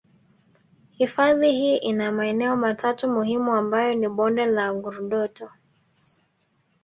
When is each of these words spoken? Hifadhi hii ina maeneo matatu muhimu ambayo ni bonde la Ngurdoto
Hifadhi 0.91 1.51
hii 1.51 1.77
ina 1.77 2.11
maeneo 2.11 2.55
matatu 2.55 3.09
muhimu 3.09 3.53
ambayo 3.55 3.93
ni 3.95 4.09
bonde 4.09 4.45
la 4.45 4.73
Ngurdoto 4.73 5.49